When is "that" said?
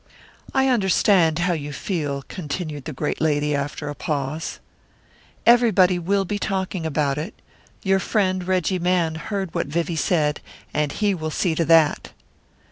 11.65-12.13